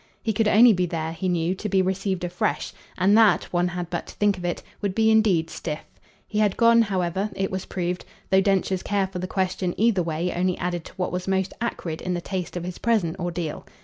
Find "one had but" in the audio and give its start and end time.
3.53-4.07